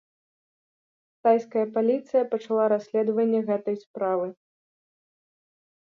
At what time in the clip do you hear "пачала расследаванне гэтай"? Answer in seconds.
2.33-3.75